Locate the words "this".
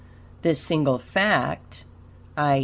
0.41-0.59